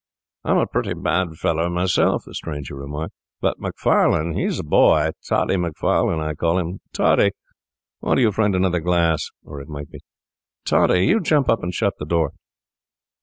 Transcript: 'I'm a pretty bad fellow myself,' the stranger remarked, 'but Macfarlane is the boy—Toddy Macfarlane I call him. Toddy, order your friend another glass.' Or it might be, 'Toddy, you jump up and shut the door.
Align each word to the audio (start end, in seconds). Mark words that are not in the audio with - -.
'I'm 0.43 0.57
a 0.57 0.65
pretty 0.65 0.95
bad 0.95 1.35
fellow 1.35 1.69
myself,' 1.69 2.23
the 2.25 2.33
stranger 2.33 2.73
remarked, 2.73 3.13
'but 3.39 3.59
Macfarlane 3.59 4.35
is 4.35 4.57
the 4.57 4.63
boy—Toddy 4.63 5.57
Macfarlane 5.57 6.19
I 6.19 6.33
call 6.33 6.57
him. 6.57 6.79
Toddy, 6.91 7.33
order 8.01 8.21
your 8.21 8.31
friend 8.31 8.55
another 8.55 8.79
glass.' 8.79 9.29
Or 9.43 9.61
it 9.61 9.69
might 9.69 9.91
be, 9.91 9.99
'Toddy, 10.65 11.05
you 11.05 11.19
jump 11.19 11.49
up 11.49 11.61
and 11.61 11.71
shut 11.71 11.99
the 11.99 12.05
door. 12.07 12.33